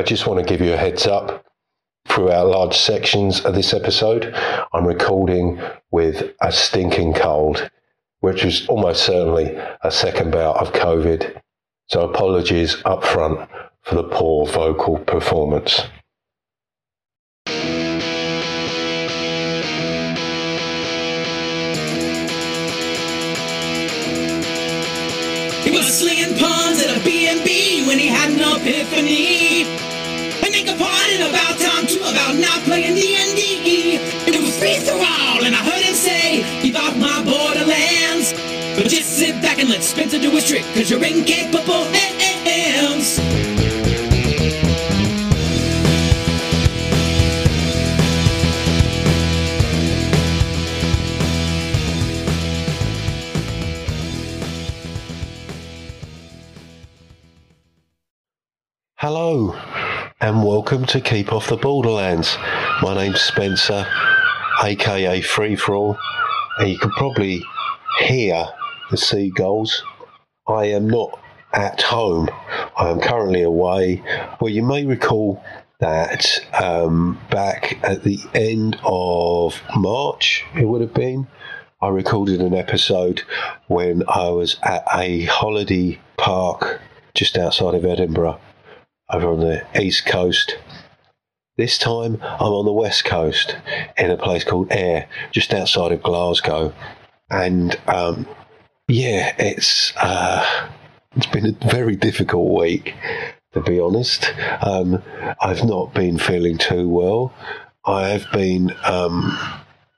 [0.00, 1.44] I just want to give you a heads up.
[2.06, 4.32] Throughout large sections of this episode,
[4.72, 7.68] I'm recording with a stinking cold,
[8.20, 11.40] which is almost certainly a second bout of COVID.
[11.88, 13.50] So apologies up front
[13.82, 15.82] for the poor vocal performance.
[25.64, 29.37] He was slinging puns at a B&B when he had an epiphany.
[38.78, 43.18] But just sit back and let Spencer do his trick, cause you're incapable hands.
[58.94, 59.58] Hello,
[60.20, 62.38] and welcome to Keep Off the Borderlands.
[62.80, 63.84] My name's Spencer,
[64.62, 65.98] aka Free For All,
[66.60, 67.42] and you can probably
[67.98, 68.46] hear
[68.90, 69.82] the seagulls.
[70.46, 71.18] I am not
[71.52, 72.28] at home.
[72.76, 74.02] I am currently away.
[74.40, 75.42] Well, you may recall
[75.80, 81.28] that um, back at the end of March, it would have been,
[81.80, 83.22] I recorded an episode
[83.68, 86.80] when I was at a holiday park
[87.14, 88.40] just outside of Edinburgh
[89.10, 90.58] over on the east coast.
[91.56, 93.56] This time I'm on the west coast
[93.96, 96.74] in a place called Ayr, just outside of Glasgow.
[97.30, 98.26] And um,
[98.88, 100.68] yeah, it's uh,
[101.14, 102.94] it's been a very difficult week,
[103.52, 104.32] to be honest.
[104.62, 105.02] Um,
[105.40, 107.34] I've not been feeling too well.
[107.84, 109.38] I have been um,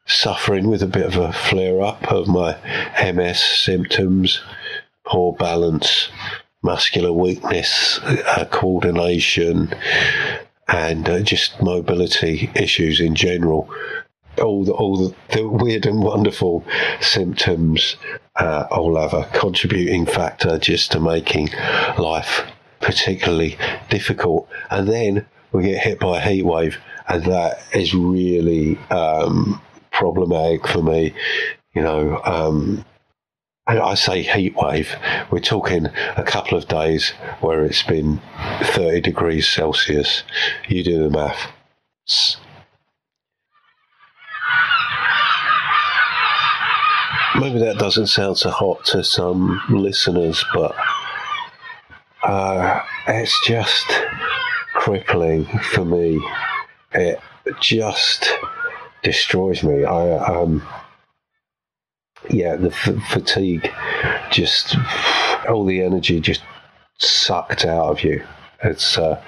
[0.06, 2.56] suffering with a bit of a flare up of my
[3.00, 4.42] MS symptoms,
[5.06, 6.08] poor balance,
[6.62, 9.72] muscular weakness, uh, coordination,
[10.66, 13.72] and uh, just mobility issues in general.
[14.40, 16.64] All the, all the, the weird and wonderful
[17.00, 17.96] symptoms
[18.36, 21.50] uh, all have a contributing factor just to making
[21.98, 22.42] life
[22.80, 23.58] particularly
[23.88, 24.48] difficult.
[24.70, 30.66] And then we get hit by a heat wave, and that is really um, problematic
[30.66, 31.14] for me.
[31.74, 32.84] You know, um,
[33.66, 34.96] I say heat wave,
[35.30, 35.86] we're talking
[36.16, 38.20] a couple of days where it's been
[38.62, 40.24] 30 degrees Celsius.
[40.68, 41.52] You do the math.
[47.40, 50.74] Maybe that doesn't sound so hot to some listeners, but
[52.22, 53.86] uh, it's just
[54.74, 56.20] crippling for me.
[56.92, 57.18] It
[57.58, 58.28] just
[59.02, 59.84] destroys me.
[59.84, 60.62] I um,
[62.28, 63.72] yeah, the f- fatigue,
[64.30, 64.76] just
[65.48, 66.42] all the energy just
[66.98, 68.22] sucked out of you.
[68.62, 69.18] It's uh,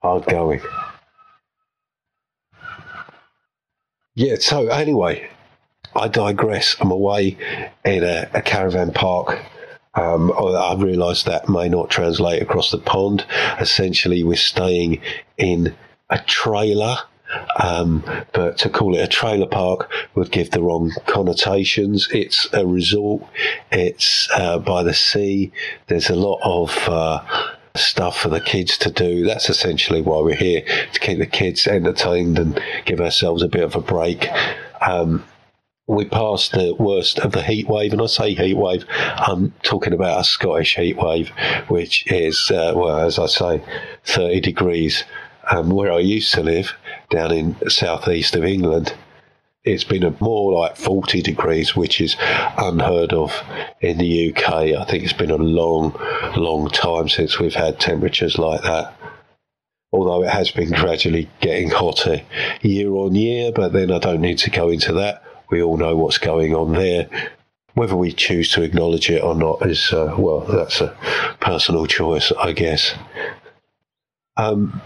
[0.00, 0.62] hard going.
[4.14, 5.28] Yeah, so anyway,
[5.96, 6.76] I digress.
[6.80, 7.36] I'm away
[7.84, 9.42] in a, a caravan park.
[9.94, 13.24] Um, I realised that may not translate across the pond.
[13.58, 15.00] Essentially, we're staying
[15.38, 15.74] in
[16.10, 16.98] a trailer
[17.58, 22.08] um, but to call it a trailer park would give the wrong connotations.
[22.12, 23.22] It's a resort.
[23.72, 25.52] It's uh, by the sea.
[25.88, 27.24] There's a lot of uh,
[27.74, 29.24] stuff for the kids to do.
[29.24, 33.64] That's essentially why we're here to keep the kids entertained and give ourselves a bit
[33.64, 34.28] of a break.
[34.80, 35.24] Um,
[35.86, 39.92] we passed the worst of the heat wave, and I say heat wave, I'm talking
[39.92, 41.30] about a Scottish heat wave,
[41.68, 43.62] which is, uh, well, as I say,
[44.04, 45.04] 30 degrees.
[45.48, 46.74] Um, where I used to live,
[47.08, 48.92] down in southeast of England,
[49.62, 52.16] it's been more like 40 degrees, which is
[52.58, 53.32] unheard of
[53.80, 54.74] in the UK.
[54.76, 55.92] I think it's been a long,
[56.36, 58.92] long time since we've had temperatures like that.
[59.92, 62.22] Although it has been gradually getting hotter
[62.62, 65.22] year on year, but then I don't need to go into that.
[65.50, 67.08] We all know what's going on there.
[67.74, 70.96] Whether we choose to acknowledge it or not is, uh, well, that's a
[71.40, 72.94] personal choice, I guess.
[74.36, 74.80] Um,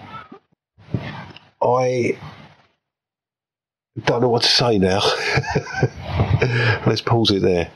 [1.63, 2.19] I
[4.05, 5.01] don't know what to say now.
[6.87, 7.71] Let's pause it there.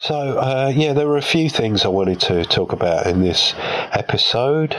[0.00, 3.54] So, uh, yeah, there were a few things I wanted to talk about in this
[3.92, 4.74] episode.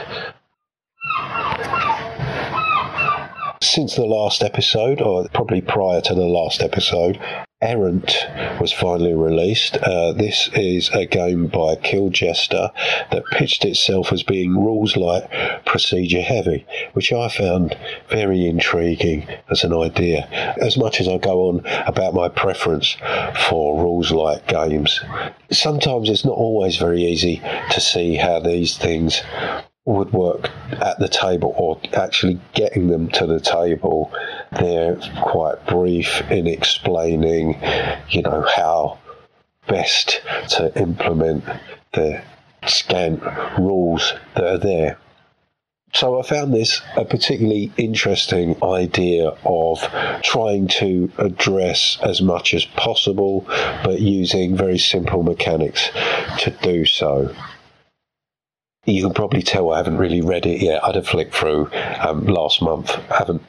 [3.70, 7.20] Since the last episode, or probably prior to the last episode,
[7.62, 8.26] Errant
[8.60, 9.76] was finally released.
[9.76, 12.72] Uh, this is a game by Killjester
[13.12, 15.22] that pitched itself as being rules light,
[15.66, 17.76] procedure heavy, which I found
[18.08, 20.26] very intriguing as an idea.
[20.60, 22.96] As much as I go on about my preference
[23.48, 25.00] for rules light games,
[25.52, 27.40] sometimes it's not always very easy
[27.70, 29.22] to see how these things
[29.90, 34.12] would work at the table or actually getting them to the table.
[34.52, 37.60] They're quite brief in explaining,
[38.08, 38.98] you know, how
[39.68, 41.44] best to implement
[41.92, 42.22] the
[42.66, 43.22] scant
[43.58, 44.98] rules that are there.
[45.92, 49.80] So I found this a particularly interesting idea of
[50.22, 53.44] trying to address as much as possible,
[53.82, 55.90] but using very simple mechanics
[56.38, 57.34] to do so
[58.86, 60.82] you can probably tell I haven't really read it yet.
[60.84, 62.90] I'd have flicked through um, last month.
[63.10, 63.42] I haven't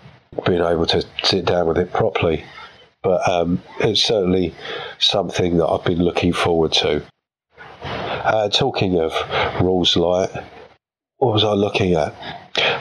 [0.45, 2.43] been able to sit down with it properly.
[3.01, 4.53] But um, it's certainly
[4.99, 7.03] something that I've been looking forward to.
[7.83, 9.13] Uh, talking of
[9.61, 10.29] rules light,
[11.17, 12.13] what was I looking at?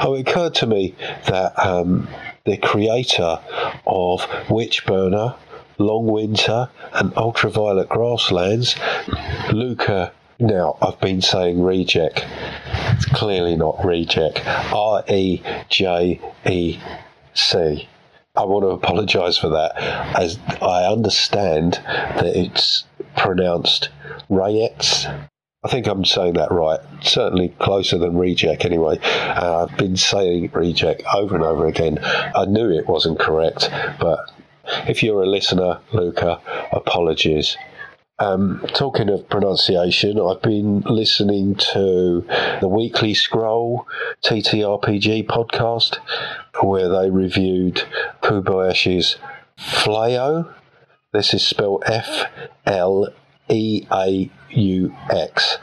[0.00, 0.94] Oh, it occurred to me
[1.26, 2.08] that um,
[2.44, 3.38] the creator
[3.86, 5.36] of Witchburner,
[5.78, 8.76] Long Winter, and Ultraviolet Grasslands,
[9.52, 12.24] Luka now, I've been saying reject.
[12.92, 14.40] It's clearly not reject.
[14.46, 16.78] R E J E
[17.34, 17.88] C.
[18.36, 19.76] I want to apologise for that,
[20.18, 22.84] as I understand that it's
[23.16, 23.90] pronounced
[24.30, 25.28] Rayex.
[25.62, 26.80] I think I'm saying that right.
[27.02, 28.98] Certainly closer than reject, anyway.
[29.02, 31.98] Uh, I've been saying reject over and over again.
[32.02, 33.68] I knew it wasn't correct,
[34.00, 34.30] but
[34.88, 36.40] if you're a listener, Luka,
[36.72, 37.56] apologies.
[38.20, 42.26] Um, talking of pronunciation, I've been listening to
[42.60, 43.86] the Weekly Scroll
[44.22, 45.96] TTRPG podcast
[46.62, 47.82] where they reviewed
[48.22, 49.16] Kobayashi's
[49.56, 50.52] Fleaux.
[51.14, 52.26] This is spelled F
[52.66, 53.08] L
[53.48, 55.56] E A U X.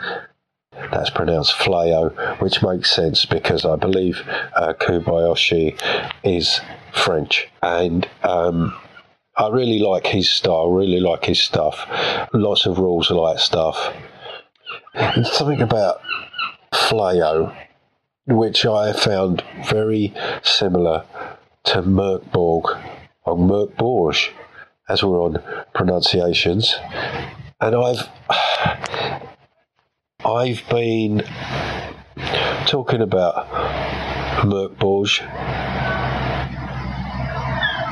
[0.91, 2.09] That's pronounced Fleaux,
[2.39, 4.21] which makes sense because I believe
[4.55, 5.79] uh, Kobayashi
[6.23, 6.59] is
[6.91, 7.49] French.
[7.61, 8.75] And um,
[9.39, 11.85] I really like his style, really like his stuff.
[12.33, 13.93] Lots of rules like stuff.
[14.95, 16.01] And something about
[16.73, 17.55] Flayo,
[18.25, 20.11] which I found very
[20.41, 21.05] similar
[21.65, 22.65] to Mörk Borg
[23.25, 24.15] or Mörk Borg,
[24.89, 25.37] as we're on
[25.75, 26.75] pronunciations.
[27.61, 28.09] And I've
[30.25, 31.21] I've been
[32.65, 33.47] talking about
[34.41, 35.09] Mörk Borg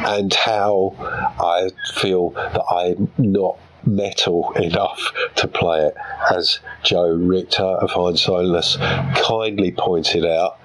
[0.07, 0.95] and how
[1.39, 5.95] I feel that I'm not metal enough to play it.
[6.31, 8.77] As Joe Richter of Hindsightless
[9.27, 10.59] kindly pointed out,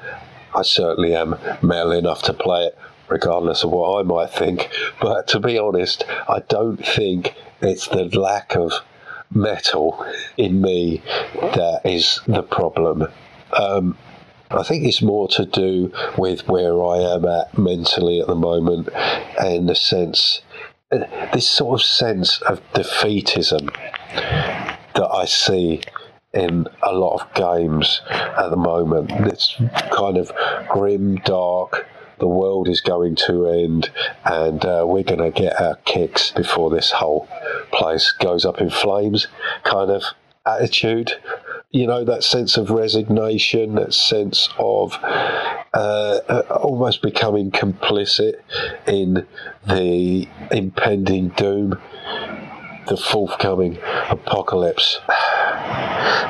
[0.55, 2.79] I certainly am metal enough to play it,
[3.09, 4.71] regardless of what I might think.
[5.01, 8.73] But to be honest, I don't think it's the lack of
[9.33, 10.05] metal
[10.37, 11.03] in me
[11.35, 13.07] that is the problem.
[13.53, 13.97] Um,
[14.52, 18.88] I think it's more to do with where I am at mentally at the moment
[19.38, 20.43] and the sense,
[20.91, 23.73] this sort of sense of defeatism
[24.94, 25.82] that I see
[26.35, 29.12] in a lot of games at the moment.
[29.12, 29.56] It's
[29.93, 30.32] kind of
[30.69, 31.87] grim, dark.
[32.19, 33.91] The world is going to end,
[34.25, 37.29] and uh, we're going to get our kicks before this whole
[37.73, 39.26] place goes up in flames
[39.64, 40.02] kind of
[40.44, 41.12] attitude
[41.73, 48.41] you know, that sense of resignation, that sense of uh, uh, almost becoming complicit
[48.89, 49.27] in
[49.69, 51.81] the impending doom,
[52.89, 54.99] the forthcoming apocalypse.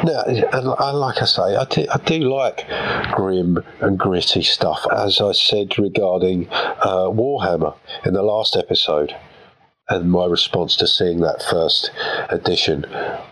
[0.05, 2.67] Now, and like I say, I do, I do like
[3.13, 9.17] grim and gritty stuff, as I said regarding uh, Warhammer in the last episode
[9.89, 11.91] and my response to seeing that first
[12.29, 12.85] edition.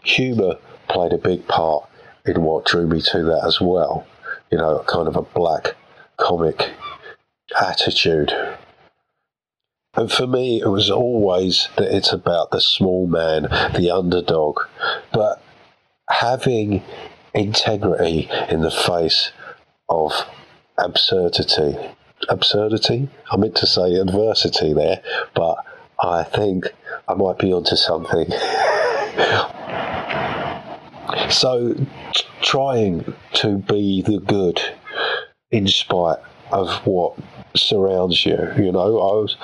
[0.04, 0.56] Humour
[0.88, 1.88] played a big part
[2.28, 4.06] in what drew me to that as well.
[4.50, 5.74] You know, kind of a black
[6.16, 6.70] comic
[7.60, 8.32] attitude.
[9.94, 13.42] And for me, it was always that it's about the small man,
[13.74, 14.60] the underdog,
[15.12, 15.42] but
[16.08, 16.82] having
[17.34, 19.32] integrity in the face
[19.88, 20.12] of
[20.76, 21.76] absurdity.
[22.28, 23.08] Absurdity?
[23.30, 25.02] I meant to say adversity there,
[25.34, 25.56] but
[26.00, 26.66] I think
[27.08, 28.28] I might be onto something.
[31.30, 34.60] So, t- trying to be the good
[35.50, 36.18] in spite
[36.50, 37.18] of what
[37.54, 39.36] surrounds you, you know, I was.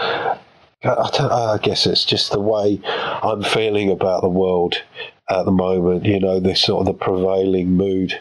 [0.85, 4.83] I, I guess it's just the way I'm feeling about the world
[5.30, 6.04] at the moment.
[6.04, 8.18] You know, this sort of the prevailing mood.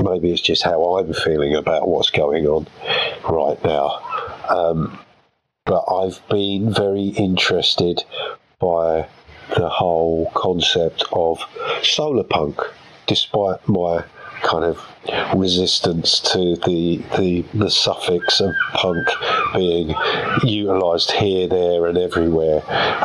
[0.00, 2.68] Maybe it's just how I'm feeling about what's going on
[3.28, 4.00] right now.
[4.48, 4.98] Um,
[5.64, 8.04] but I've been very interested
[8.60, 9.08] by
[9.54, 11.40] the whole concept of
[11.82, 12.60] solar punk,
[13.06, 14.04] despite my
[14.42, 14.80] kind of
[15.34, 19.08] resistance to the the, the suffix of punk
[19.54, 19.94] being
[20.44, 22.62] utilised here, there, and everywhere.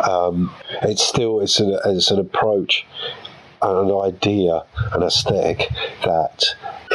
[0.10, 2.86] Um, it's still it's an it's an approach,
[3.62, 5.70] and an idea, an aesthetic
[6.04, 6.46] that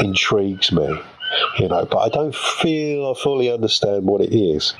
[0.00, 1.00] intrigues me.
[1.58, 4.74] You know, but I don't feel I fully understand what it is.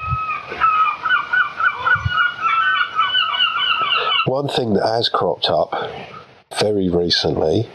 [4.26, 5.72] One thing that has cropped up
[6.58, 7.70] very recently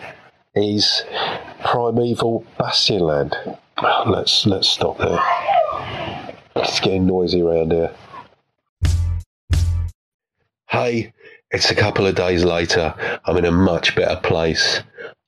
[0.54, 1.04] is
[1.64, 3.58] primeval Bastionland.
[4.06, 5.18] Let's let's stop there.
[6.58, 7.96] It's getting noisy around here.
[10.68, 11.14] Hey,
[11.52, 12.94] it's a couple of days later.
[13.24, 14.82] I'm in a much better place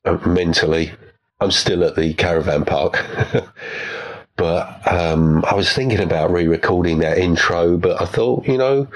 [0.04, 0.92] uh, mentally.
[1.40, 3.02] I'm still at the caravan park.
[4.36, 8.90] but um, I was thinking about re recording that intro, but I thought, you know,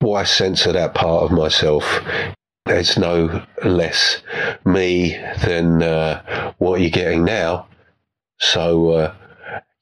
[0.00, 2.00] why censor that part of myself?
[2.66, 4.22] There's no less
[4.64, 7.66] me than uh, what you're getting now.
[8.38, 9.14] So, uh,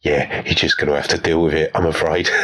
[0.03, 2.31] yeah, you're just going to have to deal with it, I'm afraid.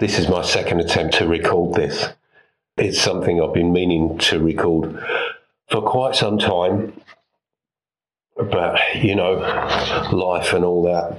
[0.00, 2.08] This is my second attempt to record this.
[2.76, 5.00] It's something I've been meaning to record
[5.70, 7.00] for quite some time,
[8.36, 9.34] but you know,
[10.12, 11.16] life and all that.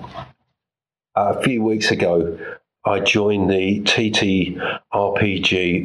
[1.15, 2.37] A few weeks ago,
[2.83, 4.59] I joined the TTRPG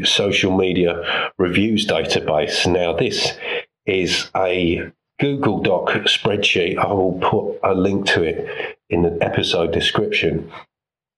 [0.04, 2.66] social media reviews database.
[2.70, 3.38] Now, this
[3.86, 6.76] is a Google Doc spreadsheet.
[6.76, 10.50] I will put a link to it in the episode description.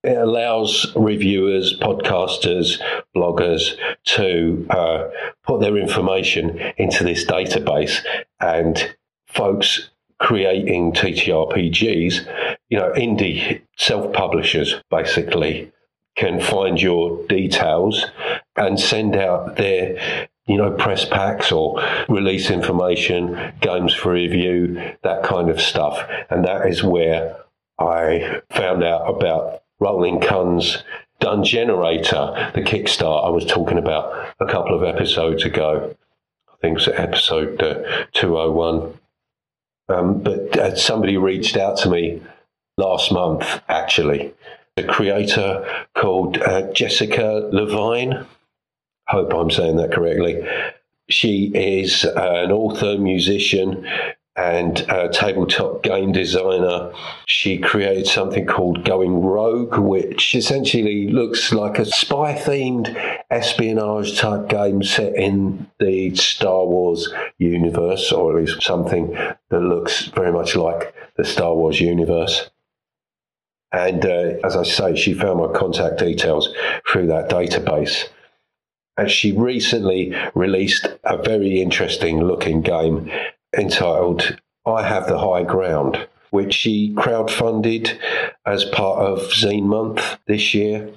[0.02, 2.80] It allows reviewers, podcasters,
[3.14, 3.76] bloggers
[4.16, 5.08] to uh,
[5.44, 8.04] put their information into this database
[8.40, 8.94] and
[9.26, 15.72] folks creating TTRPGs, you know, indie self publishers basically
[16.16, 18.06] can find your details
[18.56, 25.22] and send out their you know, press packs or release information, games for review, that
[25.22, 26.04] kind of stuff.
[26.30, 27.36] And that is where
[27.78, 30.84] I found out about Rolling Cun's
[31.42, 35.96] generator the Kickstart I was talking about a couple of episodes ago.
[36.48, 38.98] I think it's episode uh, 201.
[39.88, 42.22] Um, but uh, somebody reached out to me
[42.76, 44.32] last month, actually.
[44.76, 45.64] A creator
[45.96, 48.24] called uh, Jessica Levine.
[49.08, 50.46] Hope I'm saying that correctly.
[51.08, 53.84] She is uh, an author, musician,
[54.36, 56.92] and a tabletop game designer.
[57.26, 62.96] She created something called Going Rogue, which essentially looks like a spy themed
[63.30, 69.12] espionage type game set in the Star Wars universe, or at least something
[69.50, 72.50] that looks very much like the Star Wars universe.
[73.70, 76.48] And uh, as I say, she found my contact details
[76.90, 78.08] through that database.
[78.98, 83.10] And she recently released a very interesting looking game
[83.56, 87.98] entitled I Have the High Ground, which she crowdfunded
[88.46, 90.90] as part of Zine Month this year.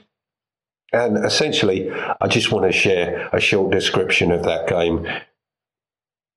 [0.93, 5.07] And essentially, I just want to share a short description of that game.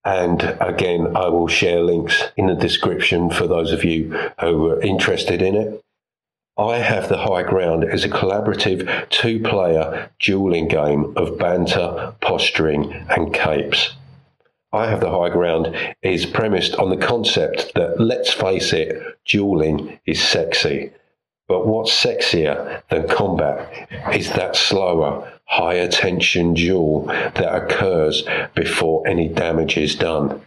[0.05, 4.11] And again, I will share links in the description for those of you
[4.41, 5.85] who are interested in it.
[6.57, 12.93] I Have the High Ground is a collaborative two player dueling game of banter, posturing,
[13.11, 13.95] and capes.
[14.73, 19.99] I Have the High Ground is premised on the concept that, let's face it, dueling
[20.05, 20.93] is sexy.
[21.47, 29.29] But what's sexier than combat is that slower, higher tension duel that occurs before any
[29.29, 30.43] damage is done,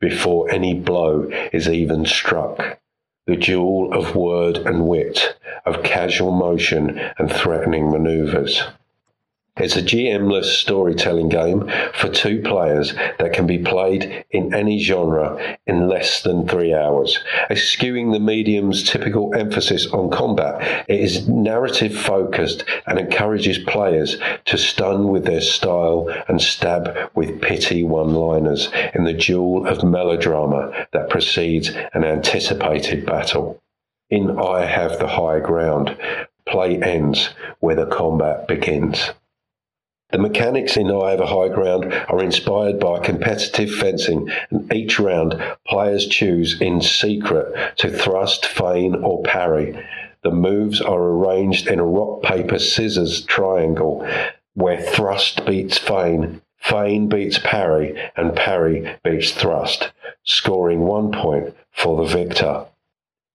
[0.00, 2.80] before any blow is even struck.
[3.28, 8.64] The duel of word and wit, of casual motion and threatening maneuvers.
[9.62, 15.58] It's a GM-less storytelling game for two players that can be played in any genre
[15.66, 17.18] in less than three hours.
[17.50, 24.56] Eschewing the medium's typical emphasis on combat, it is narrative focused and encourages players to
[24.56, 31.10] stun with their style and stab with pitty one-liners in the duel of melodrama that
[31.10, 33.62] precedes an anticipated battle.
[34.08, 35.98] In I Have the High Ground,
[36.48, 39.10] play ends where the combat begins.
[40.12, 45.40] The mechanics in I a High Ground are inspired by competitive fencing, and each round
[45.68, 49.78] players choose in secret to thrust, feign, or parry.
[50.22, 54.06] The moves are arranged in a rock, paper, scissors triangle,
[54.54, 59.92] where thrust beats feign, feign beats parry, and parry beats thrust,
[60.24, 62.66] scoring one point for the victor.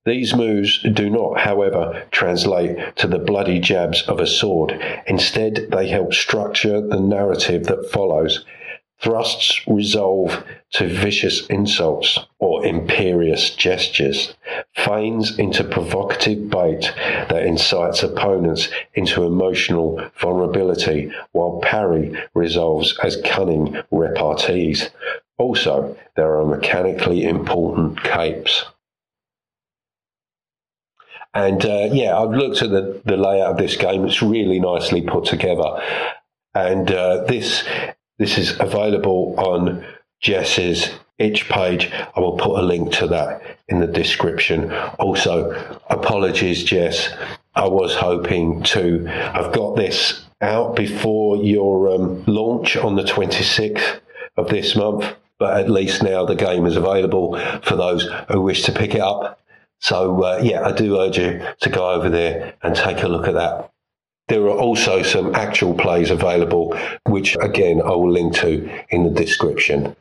[0.05, 4.79] These moves do not, however, translate to the bloody jabs of a sword.
[5.07, 8.45] Instead, they help structure the narrative that follows.
[9.01, 10.43] Thrusts resolve
[10.73, 14.35] to vicious insults or imperious gestures,
[14.75, 16.93] feigns into provocative bait
[17.29, 24.91] that incites opponents into emotional vulnerability, while parry resolves as cunning repartees.
[25.39, 28.65] Also, there are mechanically important capes.
[31.35, 34.05] And uh, yeah, I've looked at the, the layout of this game.
[34.05, 35.81] It's really nicely put together.
[36.53, 37.65] And uh, this
[38.17, 39.85] this is available on
[40.21, 41.91] Jess's itch page.
[41.91, 44.71] I will put a link to that in the description.
[44.97, 45.51] Also,
[45.89, 47.13] apologies, Jess.
[47.53, 49.05] I was hoping to.
[49.33, 53.99] I've got this out before your um, launch on the 26th
[54.37, 55.05] of this month,
[55.39, 59.01] but at least now the game is available for those who wish to pick it
[59.01, 59.39] up.
[59.85, 63.27] So, uh, yeah, I do urge you to go over there and take a look
[63.27, 63.69] at that.
[64.27, 69.11] There are also some actual plays available, which again I will link to in the
[69.11, 69.95] description.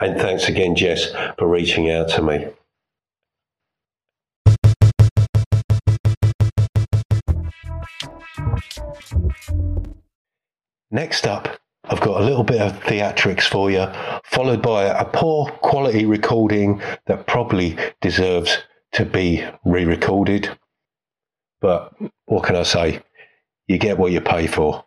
[0.00, 2.48] And thanks again, Jess, for reaching out to me.
[10.90, 13.86] Next up, I've got a little bit of theatrics for you,
[14.24, 20.56] followed by a poor quality recording that probably deserves to be re recorded.
[21.60, 21.94] But
[22.26, 23.02] what can I say?
[23.66, 24.84] You get what you pay for.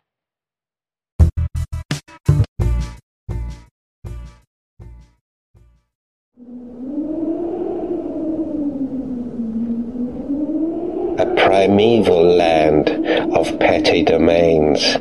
[11.18, 12.89] A primeval land
[13.36, 14.98] of petty domains.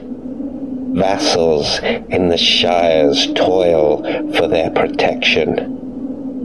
[0.99, 1.78] Vassals
[2.09, 4.02] in the shires toil
[4.35, 5.77] for their protection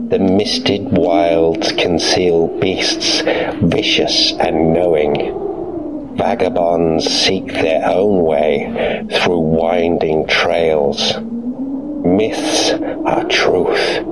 [0.08, 3.22] the misted wilds conceal beasts
[3.62, 6.16] vicious and knowing.
[6.16, 11.18] Vagabonds seek their own way through winding trails.
[11.18, 14.04] Myths are truth.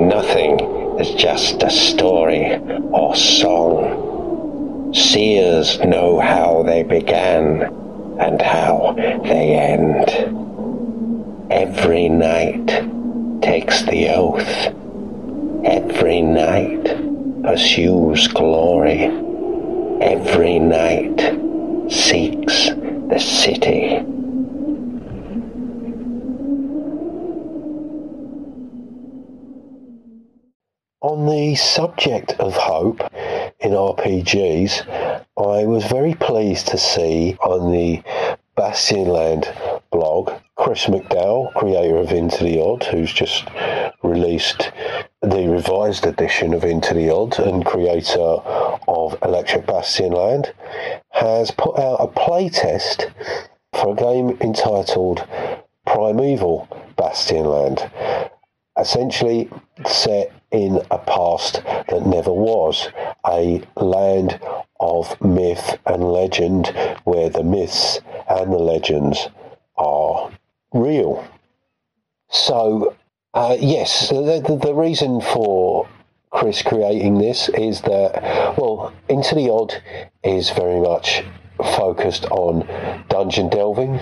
[0.00, 0.60] Nothing
[1.00, 2.56] is just a story
[2.92, 4.94] or song.
[4.94, 7.62] Seers know how they began
[8.20, 10.08] and how they end.
[11.50, 12.68] Every knight
[13.42, 14.72] takes the oath
[15.64, 16.84] Every knight
[17.42, 19.04] pursues glory.
[20.00, 21.20] Every knight
[21.88, 22.70] seeks
[23.08, 23.98] the city.
[31.00, 33.00] On the subject of hope
[33.60, 34.86] in RPGs,
[35.36, 38.02] I was very pleased to see on the
[38.56, 39.52] Bastionland
[39.90, 43.44] blog Chris McDowall, creator of Into the Odd, who's just
[44.02, 44.72] released
[45.22, 48.18] the revised edition of Into the Odd and creator
[48.88, 50.52] of Electric Bastionland,
[51.10, 53.12] has put out a playtest
[53.72, 55.26] for a game entitled
[55.86, 57.88] Primeval Bastionland.
[58.76, 59.48] Essentially
[59.86, 62.88] set in a past that never was,
[63.26, 64.40] a land
[64.80, 69.28] of myth and legend where the myths and the legends
[69.76, 70.32] are
[70.72, 71.24] real.
[72.28, 72.96] So
[73.34, 75.88] uh, yes, the, the, the, reason for
[76.30, 79.82] Chris creating this is that, well, Into the Odd
[80.22, 81.24] is very much
[81.58, 82.66] focused on
[83.08, 83.94] dungeon delving.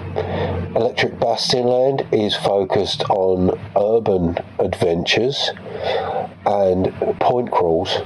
[0.74, 5.50] Electric Bastionland is focused on urban adventures
[6.46, 7.98] and point crawls.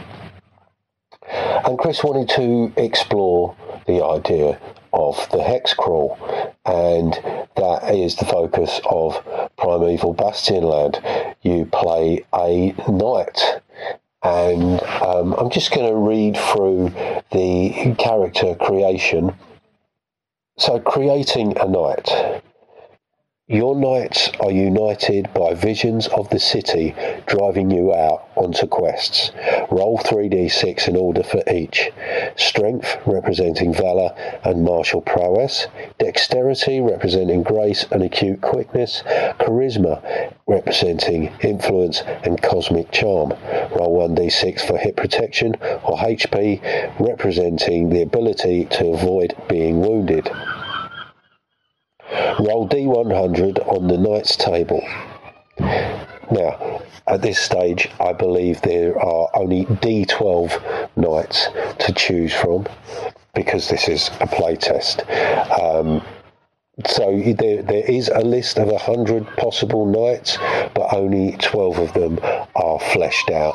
[1.29, 3.57] And Chris wanted to explore
[3.87, 4.59] the idea
[4.93, 7.13] of the hex crawl, and
[7.57, 9.23] that is the focus of
[9.57, 11.35] Primeval Bastionland.
[11.43, 13.61] You play a knight,
[14.23, 16.91] and um, I'm just going to read through
[17.31, 19.35] the character creation.
[20.57, 22.43] So, creating a knight.
[23.49, 26.95] Your knights are united by visions of the city
[27.27, 29.33] driving you out onto quests.
[29.71, 31.91] Roll 3d6 in order for each.
[32.37, 35.67] Strength representing valour and martial prowess.
[35.99, 39.03] Dexterity representing grace and acute quickness.
[39.39, 43.35] Charisma representing influence and cosmic charm.
[43.77, 50.31] Roll 1d6 for hit protection or HP representing the ability to avoid being wounded.
[52.39, 54.83] Roll D100 on the knight's table.
[56.31, 61.49] Now, at this stage, I believe there are only D12 knights
[61.81, 62.67] to choose from
[63.35, 65.05] because this is a playtest.
[65.61, 66.03] Um,
[66.87, 70.39] so there, there is a list of 100 possible knights,
[70.75, 72.19] but only 12 of them
[72.57, 73.55] are fleshed out.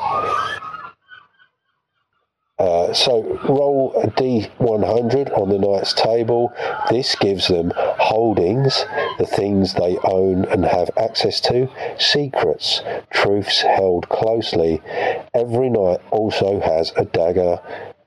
[2.92, 6.52] So roll a d100 on the knight's table.
[6.90, 8.84] This gives them holdings,
[9.18, 14.82] the things they own and have access to, secrets, truths held closely.
[15.34, 17.60] Every knight also has a dagger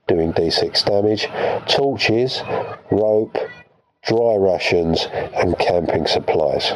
[0.06, 1.28] doing d6 damage,
[1.66, 2.42] torches,
[2.90, 3.38] rope,
[4.02, 6.72] dry rations, and camping supplies.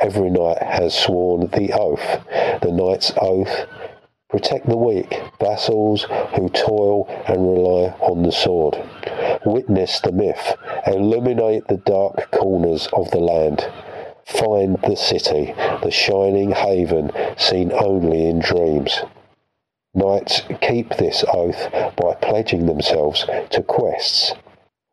[0.00, 2.24] Every knight has sworn the oath.
[2.62, 3.68] The knight's oath
[4.32, 8.78] Protect the weak, vassals who toil and rely on the sword.
[9.44, 13.70] Witness the myth, illuminate the dark corners of the land.
[14.24, 19.02] Find the city, the shining haven seen only in dreams.
[19.92, 24.32] Knights keep this oath by pledging themselves to quests.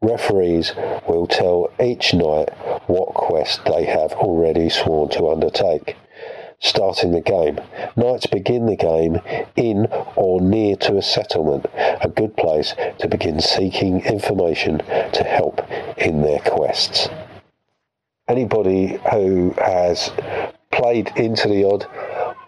[0.01, 0.73] Referees
[1.07, 2.49] will tell each knight
[2.87, 5.95] what quest they have already sworn to undertake
[6.59, 7.59] starting the game.
[7.95, 9.19] Knights begin the game
[9.55, 15.61] in or near to a settlement, a good place to begin seeking information to help
[15.97, 17.09] in their quests.
[18.27, 20.11] Anybody who has
[20.71, 21.87] played Into the Odd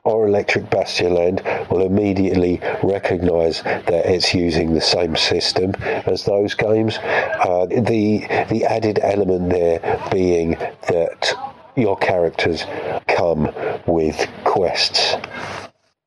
[0.03, 5.73] or Electric Bastionland will immediately recognise that it's using the same system
[6.05, 6.97] as those games.
[6.97, 9.79] Uh, the the added element there
[10.11, 10.51] being
[10.87, 11.33] that
[11.75, 12.65] your characters
[13.07, 13.53] come
[13.85, 15.15] with quests.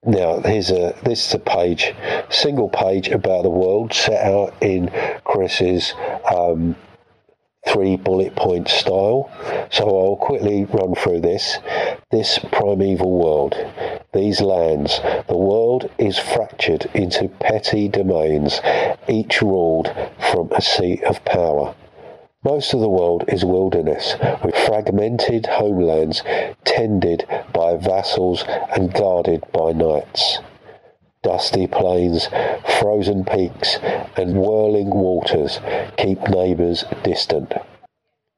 [0.07, 1.94] Now, here's a this is a page,
[2.29, 4.90] single page about the world set out in
[5.24, 5.94] Chris's
[6.31, 6.77] um,
[7.66, 9.31] three bullet point style.
[9.70, 11.59] So I'll quickly run through this.
[12.11, 13.57] This primeval world,
[14.12, 18.61] these lands, the world is fractured into petty domains,
[19.09, 19.88] each ruled
[20.31, 21.74] from a seat of power.
[22.44, 26.22] Most of the world is wilderness, with fragmented homelands
[26.66, 30.40] tended by vassals and guarded by knights.
[31.22, 32.28] Dusty plains,
[32.78, 33.78] frozen peaks,
[34.18, 35.59] and whirling waters
[35.96, 37.54] keep neighbours distant.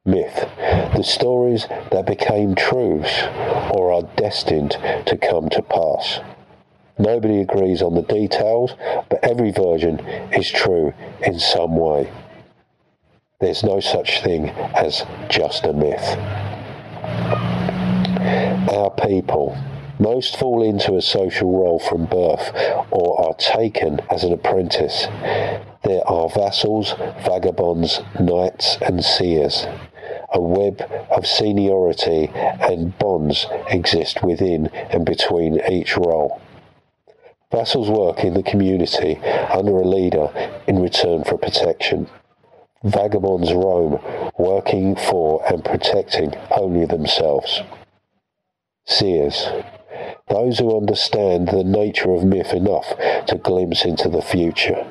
[0.05, 0.47] Myth.
[0.95, 3.23] The stories that became truths
[3.71, 6.21] or are destined to come to pass.
[6.97, 8.73] Nobody agrees on the details,
[9.09, 9.99] but every version
[10.31, 12.09] is true in some way.
[13.39, 16.17] There's no such thing as just a myth.
[18.67, 19.55] Our people.
[19.99, 22.51] Most fall into a social role from birth
[22.89, 25.05] or are taken as an apprentice.
[25.83, 29.67] There are vassals, vagabonds, knights, and seers.
[30.33, 36.41] A web of seniority and bonds exist within and between each role.
[37.51, 39.17] Vassals work in the community
[39.53, 40.29] under a leader
[40.65, 42.09] in return for protection.
[42.83, 43.99] Vagabonds roam,
[44.37, 47.61] working for and protecting only themselves.
[48.85, 49.47] Seers.
[50.27, 52.93] Those who understand the nature of myth enough
[53.27, 54.85] to glimpse into the future.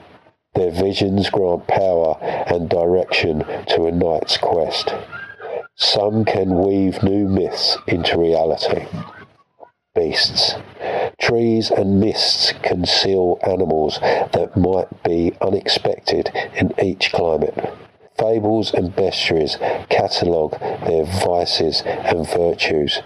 [0.55, 4.94] Their visions grant power and direction to a knight's quest.
[5.77, 8.87] Some can weave new myths into reality.
[9.94, 10.55] Beasts.
[11.26, 17.74] Trees and mists conceal animals that might be unexpected in each climate.
[18.16, 19.58] Fables and bestiaries
[19.88, 20.52] catalogue
[20.86, 23.02] their vices and virtues,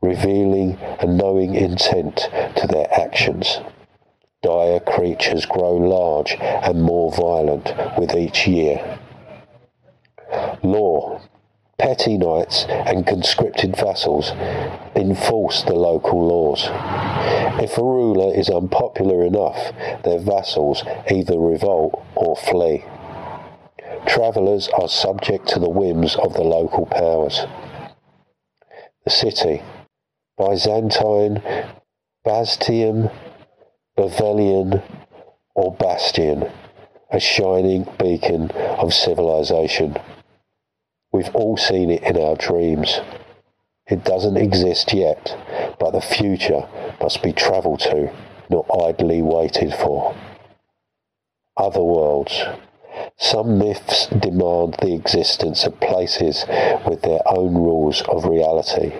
[0.00, 2.16] revealing a knowing intent
[2.56, 3.60] to their actions.
[4.42, 8.98] Dire creatures grow large and more violent with each year.
[10.64, 11.20] Law.
[11.78, 14.30] Petty knights and conscripted vassals
[14.94, 16.68] enforce the local laws.
[17.60, 19.72] If a ruler is unpopular enough,
[20.04, 22.84] their vassals either revolt or flee.
[24.06, 27.40] Travellers are subject to the whims of the local powers.
[29.04, 29.62] The city,
[30.38, 31.42] Byzantine,
[32.24, 33.10] Bastium,
[33.96, 34.82] Bavelian,
[35.54, 36.50] or Bastion,
[37.10, 39.96] a shining beacon of civilization.
[41.12, 43.00] We've all seen it in our dreams.
[43.86, 45.36] It doesn't exist yet,
[45.78, 46.66] but the future
[47.00, 48.10] must be travelled to,
[48.48, 50.16] not idly waited for.
[51.56, 52.42] Other worlds.
[53.18, 56.46] Some myths demand the existence of places
[56.86, 58.92] with their own rules of reality.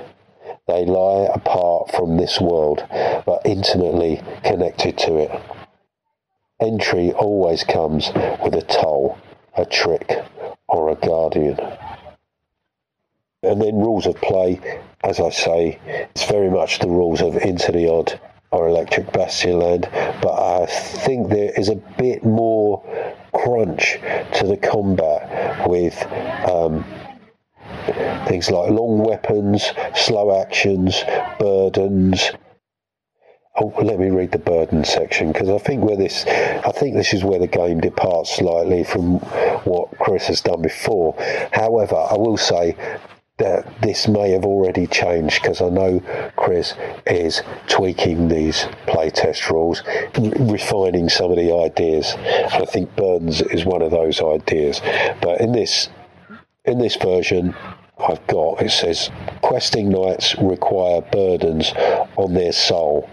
[0.68, 5.40] They lie apart from this world, but intimately connected to it.
[6.60, 8.12] Entry always comes
[8.44, 9.18] with a toll,
[9.56, 10.22] a trick,
[10.68, 11.58] or a guardian.
[13.44, 14.60] And then rules of play,
[15.02, 18.20] as I say, it's very much the rules of Into the Odd
[18.52, 19.90] or Electric Bastionland,
[20.22, 22.84] but I think there is a bit more
[23.32, 23.98] crunch
[24.34, 26.00] to the combat with
[26.48, 26.84] um,
[28.28, 31.02] things like long weapons, slow actions,
[31.40, 32.30] burdens.
[33.56, 37.12] Oh, let me read the burden section because I think where this, I think this
[37.12, 39.18] is where the game departs slightly from
[39.64, 41.16] what Chris has done before.
[41.52, 42.76] However, I will say
[43.38, 46.00] that this may have already changed because I know
[46.36, 46.74] Chris
[47.06, 49.82] is tweaking these playtest rules,
[50.38, 52.14] refining some of the ideas.
[52.16, 54.80] I think Burns is one of those ideas.
[55.20, 55.88] But in this
[56.64, 57.56] in this version,
[57.98, 59.10] I've got, it says,
[59.42, 61.72] questing knights require burdens
[62.16, 63.08] on their soul.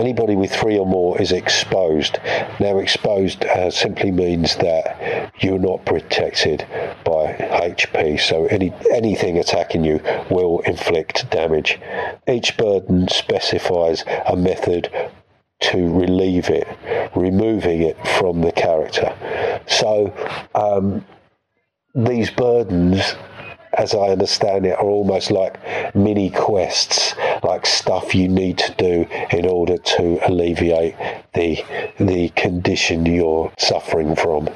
[0.00, 2.18] Anybody with three or more is exposed.
[2.58, 6.66] Now, exposed uh, simply means that you're not protected
[7.04, 11.78] by HP, so any anything attacking you will inflict damage.
[12.26, 14.90] Each burden specifies a method
[15.64, 16.66] to relieve it,
[17.14, 19.14] removing it from the character.
[19.66, 20.14] So,
[20.54, 21.04] um,
[21.94, 23.16] these burdens
[23.74, 25.58] as I understand it, are almost like
[25.94, 30.96] mini quests, like stuff you need to do in order to alleviate
[31.34, 31.64] the
[31.98, 34.48] the condition you're suffering from.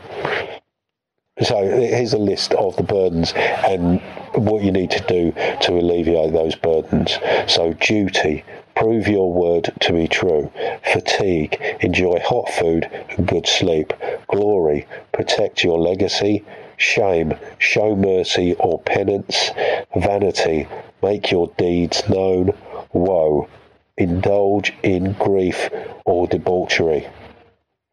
[1.42, 4.00] So here's a list of the burdens and
[4.34, 7.18] what you need to do to alleviate those burdens.
[7.48, 8.44] So duty,
[8.76, 10.52] prove your word to be true.
[10.92, 13.92] Fatigue, enjoy hot food and good sleep.
[14.28, 16.44] Glory, protect your legacy
[16.76, 19.50] shame, show mercy or penance,
[19.96, 20.68] vanity,
[21.02, 22.52] make your deeds known,
[22.92, 23.48] woe,
[23.96, 25.70] indulge in grief
[26.04, 27.06] or debauchery,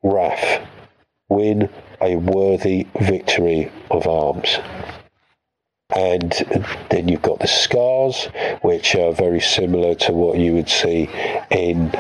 [0.04, 0.68] wrath,
[1.30, 1.70] win
[2.02, 4.58] a worthy victory of arms.
[5.96, 6.32] And
[6.90, 8.26] then you've got the scars,
[8.62, 11.10] which are very similar to what you would see
[11.50, 11.92] in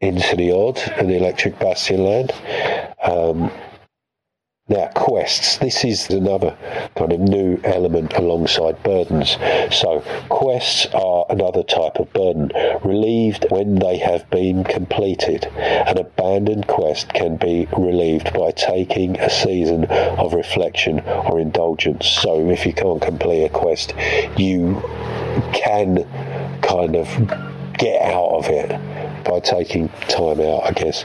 [0.00, 2.32] Into the Odd and Electric Bastionland.
[3.02, 3.50] Um,
[4.68, 5.56] now, quests.
[5.56, 6.54] This is another
[6.94, 9.38] kind of new element alongside burdens.
[9.70, 12.52] So, quests are another type of burden,
[12.84, 15.46] relieved when they have been completed.
[15.46, 22.06] An abandoned quest can be relieved by taking a season of reflection or indulgence.
[22.06, 23.94] So, if you can't complete a quest,
[24.36, 24.82] you
[25.54, 26.04] can
[26.60, 27.08] kind of
[27.78, 28.68] get out of it
[29.24, 31.04] by taking time out, I guess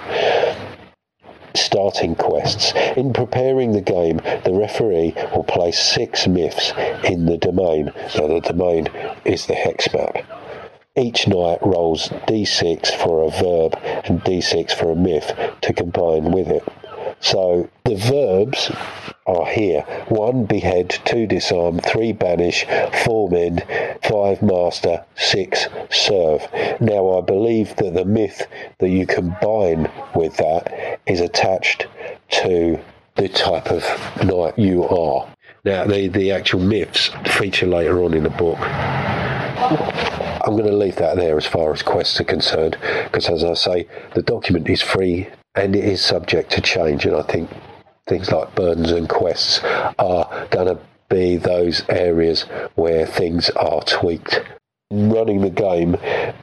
[1.56, 2.74] starting quests.
[2.96, 6.72] In preparing the game, the referee will place six myths
[7.04, 7.92] in the domain.
[8.16, 8.88] Now, the domain
[9.26, 10.18] is the hex map.
[10.96, 16.48] Each knight rolls d6 for a verb and d6 for a myth to combine with
[16.50, 16.64] it.
[17.20, 18.72] So the verbs
[19.26, 19.82] are here.
[20.10, 22.66] One behead, two disarm, three banish,
[23.06, 23.66] four mend,
[24.04, 26.48] five master, six serve.
[26.82, 28.48] Now I believe that the myth
[28.80, 31.88] that you combine with that is attached
[32.44, 32.80] to
[33.16, 33.84] the type of
[34.26, 35.30] knight you are.
[35.64, 38.60] Now the, the actual myths feature later on in the book.
[40.46, 43.54] I'm going to leave that there as far as quests are concerned, because as I
[43.54, 47.06] say, the document is free and it is subject to change.
[47.06, 47.50] And I think
[48.08, 52.44] things like burdens and quests are going to be those areas
[52.76, 54.42] where things are tweaked.
[54.92, 55.98] Running the game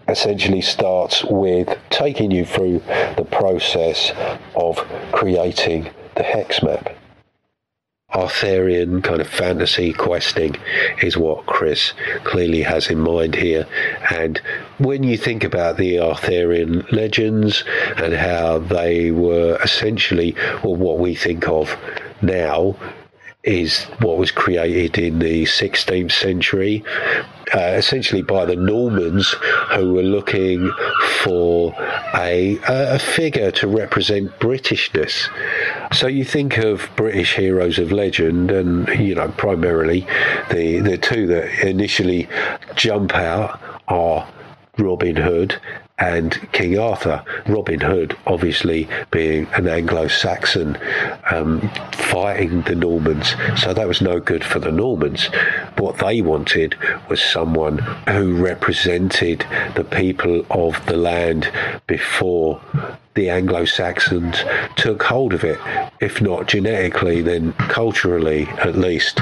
[0.09, 2.79] essentially starts with taking you through
[3.17, 4.13] the process
[4.57, 4.77] of
[5.13, 6.97] creating the hex map.
[8.13, 10.57] Arthurian kind of fantasy questing
[11.03, 11.93] is what Chris
[12.25, 13.67] clearly has in mind here.
[14.11, 14.41] And
[14.79, 17.65] when you think about the Arthurian legends
[17.97, 21.77] and how they were essentially, well, what we think of
[22.23, 22.77] now
[23.43, 26.85] is what was created in the 16th century,
[27.55, 29.35] uh, essentially by the Normans
[29.75, 30.71] who were looking
[31.23, 31.75] for
[32.15, 35.29] a, a figure to represent Britishness.
[35.95, 40.07] So you think of British heroes of legend, and you know primarily
[40.51, 42.29] the the two that initially
[42.75, 44.29] jump out are
[44.79, 45.61] Robin Hood
[46.01, 47.23] and King Arthur.
[47.47, 50.79] Robin Hood, obviously, being an Anglo Saxon
[51.31, 51.61] um,
[51.93, 55.27] fighting the Normans, so that was no good for the Normans.
[55.77, 56.77] What they wanted
[57.09, 61.53] was someone who represented the people of the land
[61.87, 62.61] before
[63.15, 64.39] the Anglo Saxons
[64.77, 65.59] took hold of it,
[66.01, 69.21] if not genetically, then culturally at least.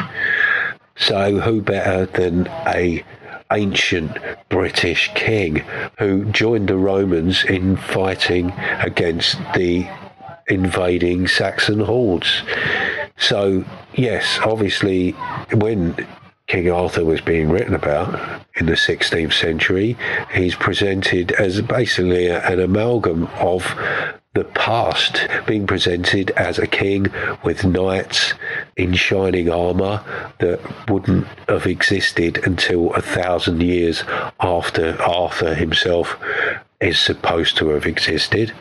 [0.96, 3.04] So, who better than a
[3.52, 4.16] ancient
[4.48, 5.64] British king
[5.98, 9.88] who joined the Romans in fighting against the
[10.48, 12.42] invading Saxon hordes.
[13.16, 15.12] So, yes, obviously,
[15.52, 16.06] when
[16.46, 19.96] King Arthur was being written about in the 16th century,
[20.32, 23.64] he's presented as basically an amalgam of
[24.34, 27.06] the past being presented as a king
[27.42, 28.34] with knights
[28.76, 30.04] in shining armor
[30.38, 34.04] that wouldn't have existed until a thousand years
[34.40, 36.16] after Arthur himself
[36.80, 38.52] is supposed to have existed.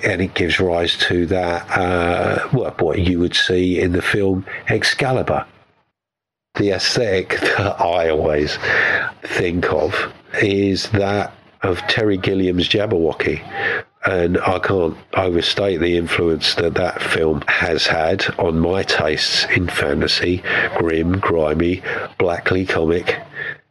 [0.00, 5.46] And it gives rise to that, uh, what you would see in the film Excalibur.
[6.54, 8.58] The aesthetic that I always
[9.22, 13.42] think of is that of Terry Gilliam's Jabberwocky.
[14.04, 19.68] And I can't overstate the influence that that film has had on my tastes in
[19.68, 20.42] fantasy,
[20.76, 21.82] grim, grimy,
[22.16, 23.20] blackly comic,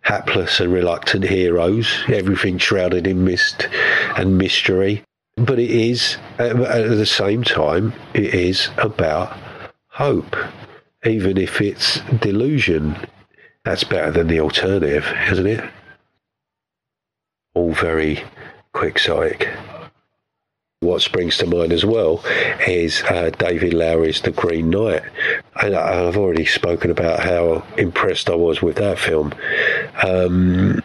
[0.01, 3.67] hapless and reluctant heroes, everything shrouded in mist
[4.15, 5.03] and mystery.
[5.37, 9.37] But it is, at the same time, it is about
[9.89, 10.35] hope,
[11.05, 12.97] even if it's delusion.
[13.63, 15.63] That's better than the alternative, isn't it?
[17.53, 18.23] All very
[18.73, 19.49] quixotic.
[20.81, 22.23] What springs to mind as well
[22.67, 25.01] is uh, David Lowery's The Green Knight.
[25.59, 29.33] And I've already spoken about how impressed I was with that film.
[30.03, 30.83] Um,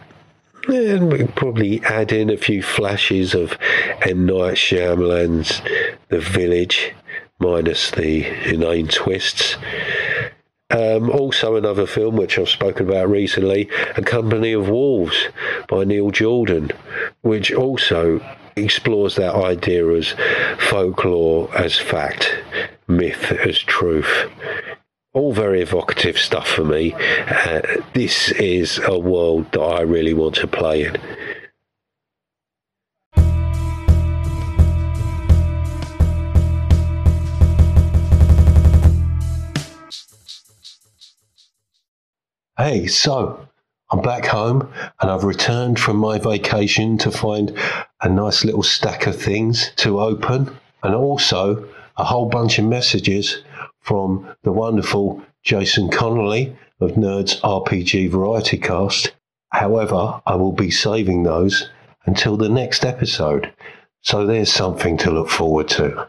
[0.67, 3.59] and we probably add in a few flashes of
[4.01, 4.25] M.
[4.25, 5.61] Night Shyamalan's
[6.09, 6.95] The Village,
[7.39, 9.59] minus the inane twists.
[10.71, 15.29] Um, also, another film which I've spoken about recently, A Company of Wolves
[15.69, 16.71] by Neil Jordan,
[17.21, 18.23] which also
[18.57, 20.15] explores that idea as
[20.59, 22.37] folklore as fact,
[22.87, 24.31] myth as truth.
[25.15, 26.95] All very evocative stuff for me.
[26.95, 27.61] Uh,
[27.93, 30.97] this is a world that I really want to play in.
[42.57, 43.49] Hey, so
[43.93, 47.55] I'm back home and I've returned from my vacation to find
[48.01, 53.43] a nice little stack of things to open and also a whole bunch of messages
[53.81, 59.13] from the wonderful Jason Connolly of Nerds RPG Variety Cast.
[59.51, 61.69] However, I will be saving those
[62.07, 63.53] until the next episode.
[64.01, 66.09] So there's something to look forward to.